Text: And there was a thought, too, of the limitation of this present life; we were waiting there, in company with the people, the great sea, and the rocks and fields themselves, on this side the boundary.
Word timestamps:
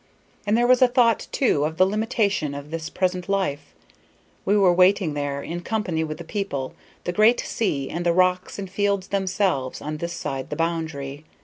And 0.47 0.57
there 0.57 0.65
was 0.65 0.81
a 0.81 0.87
thought, 0.87 1.27
too, 1.31 1.63
of 1.63 1.77
the 1.77 1.85
limitation 1.85 2.55
of 2.55 2.71
this 2.71 2.89
present 2.89 3.29
life; 3.29 3.75
we 4.45 4.57
were 4.57 4.73
waiting 4.73 5.13
there, 5.13 5.43
in 5.43 5.59
company 5.61 6.03
with 6.03 6.17
the 6.17 6.23
people, 6.23 6.73
the 7.03 7.13
great 7.13 7.39
sea, 7.39 7.87
and 7.87 8.03
the 8.03 8.11
rocks 8.11 8.57
and 8.57 8.67
fields 8.67 9.09
themselves, 9.09 9.79
on 9.79 9.97
this 9.97 10.13
side 10.13 10.49
the 10.49 10.55
boundary. 10.55 11.23